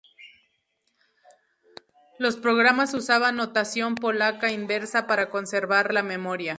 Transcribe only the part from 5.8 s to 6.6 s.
la memoria.